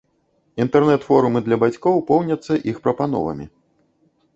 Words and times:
Інтэрнэт-форумы 0.65 1.39
для 1.49 1.59
бацькоў 1.67 2.03
поўняцца 2.11 2.53
іх 2.75 2.85
прапановамі. 2.89 3.45